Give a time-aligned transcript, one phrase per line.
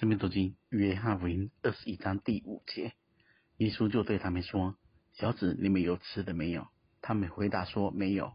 [0.00, 2.94] 生命读经约翰福音二十一章第五节，
[3.58, 4.78] 耶稣就对他们说
[5.12, 6.68] ：“小子，你们有吃的没有？”
[7.02, 8.32] 他们回答说：“没有。”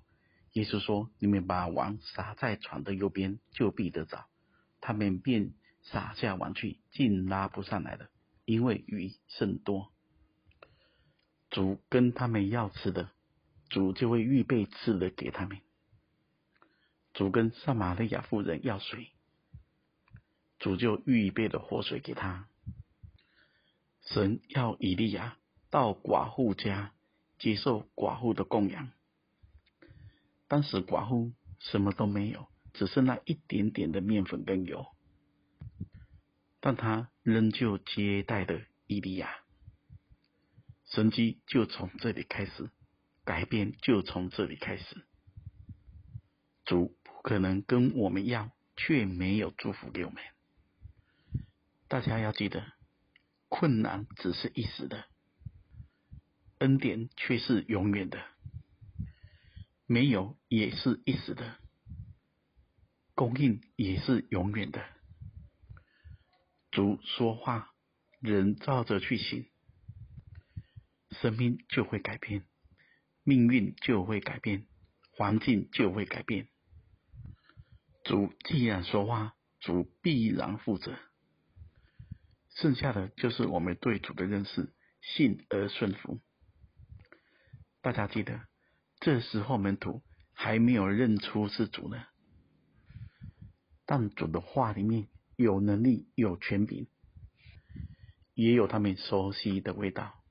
[0.54, 4.28] 耶稣说：“你们把网撒在船的右边，就必得着。”
[4.80, 8.12] 他们便撒下网去，竟拉不上来了，
[8.46, 9.92] 因为鱼甚多。
[11.50, 13.10] 主跟他们要吃的，
[13.70, 15.58] 主就会预备吃的给他们。
[17.16, 19.10] 主跟撒玛利亚妇人要水。
[20.66, 22.50] 主就预备了活水给他。
[24.02, 25.38] 神要以利亚
[25.70, 26.92] 到寡妇家
[27.38, 28.90] 接受寡妇的供养。
[30.48, 34.88] 当时寡妇什么都没有，只剩那一点点的面粉跟油，
[36.60, 39.30] 但他仍旧接待了以利亚。
[40.86, 42.72] 神迹就从这里开始，
[43.24, 45.06] 改变就从这里开始。
[46.64, 50.24] 主不可能跟我们要，却没有祝福给我们。
[51.88, 52.74] 大家要记得，
[53.48, 55.06] 困难只是一时的，
[56.58, 58.20] 恩典却是永远的。
[59.86, 61.58] 没有也是一时的，
[63.14, 64.84] 供应也是永远的。
[66.72, 67.72] 主说话，
[68.20, 69.46] 人照着去行，
[71.12, 72.44] 生命就会改变，
[73.24, 74.66] 命运就会改变，
[75.12, 76.48] 环境就会改变。
[78.04, 80.98] 主既然说话，主必然负责。
[82.56, 86.22] 剩下的就是我们对主的认识，信而顺服。
[87.82, 88.42] 大家记得，
[89.00, 90.02] 这时候门徒
[90.34, 92.02] 还没有认出是主呢，
[93.86, 96.88] 但主的话里面有能力、有权柄，
[98.34, 100.24] 也有他们熟悉的味道。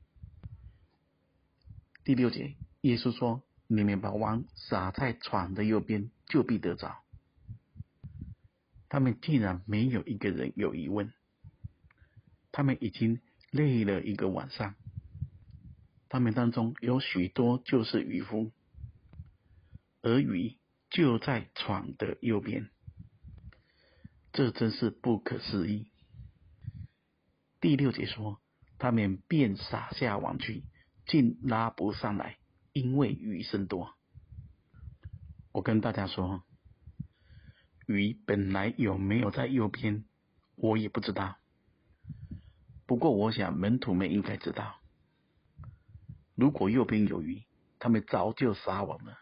[2.05, 7.03] 第六节，耶稣说：“你们把网撒在船的右边，就必得着。”
[8.89, 11.13] 他们竟然没有一个人有疑问。
[12.55, 14.77] 他们已经累了一个晚上，
[16.09, 18.53] 他们当中有许多就是渔夫，
[20.03, 20.57] 而鱼
[20.89, 22.71] 就在船的右边，
[24.33, 25.89] 这真是不可思议。
[27.61, 28.41] 第六节说，
[28.79, 30.63] 他们便撒下网去，
[31.07, 32.39] 竟拉不上来，
[32.73, 33.97] 因为鱼甚多。
[35.51, 36.45] 我跟大家说，
[37.89, 40.05] 鱼本来有没有在右边，
[40.55, 41.37] 我也不知道。
[42.87, 44.81] 不过，我想门徒们应该知道，
[46.35, 47.43] 如果右边有鱼，
[47.79, 49.19] 他们早就撒网了。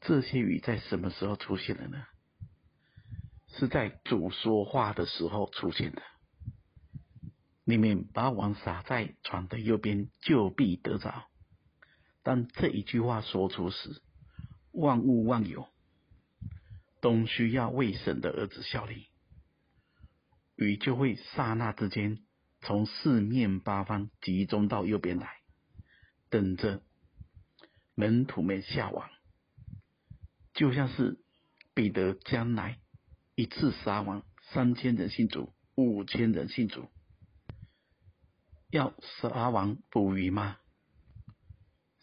[0.00, 2.06] 这些鱼在什么时候出现的呢？
[3.48, 6.00] 是在主说话的时候出现的。
[7.64, 11.24] 你们把网撒在船的右边，就必得着。
[12.22, 14.00] 当这一句话说出时，
[14.72, 15.68] 万物万有
[17.00, 19.09] 都需要为神的儿子效力。
[20.60, 22.18] 鱼就会刹那之间
[22.60, 25.40] 从四面八方集中到右边来，
[26.28, 26.82] 等着
[27.94, 29.10] 门徒们下网，
[30.52, 31.18] 就像是
[31.74, 32.78] 彼得将来
[33.34, 34.22] 一次杀完，
[34.52, 36.90] 三千人信主，五千人信主，
[38.70, 40.58] 要杀网捕鱼吗？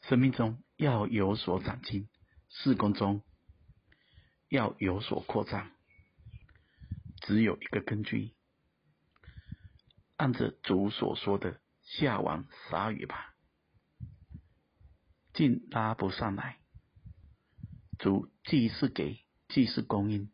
[0.01, 2.07] 生命中要有所长进，
[2.49, 3.21] 事工中
[4.49, 5.69] 要有所扩张，
[7.21, 8.31] 只有一个根据。
[10.17, 13.35] 按着主所说的下网撒鱼吧，
[15.33, 16.57] 竟拉不上来。
[17.99, 20.29] 主既是给，既是供应，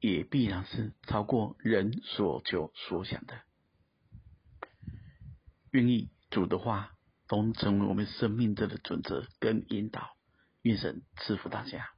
[0.00, 3.40] 也必然是超过人所求所想的。
[5.70, 6.96] 愿意主的话
[7.26, 10.16] 都成为我们生命中的准则跟引导，
[10.62, 11.90] 愿神赐福大家。